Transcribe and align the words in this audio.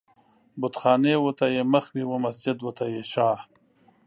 بتخانې 0.61 1.15
و 1.19 1.25
ته 1.37 1.45
يې 1.55 1.63
مخ 1.73 1.85
وي 1.93 2.03
و 2.07 2.13
مسجد 2.25 2.57
و 2.61 2.69
ته 2.77 2.85
يې 2.93 3.03
شا 3.11 3.29